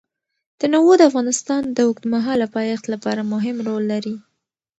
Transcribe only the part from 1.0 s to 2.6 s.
افغانستان د اوږدمهاله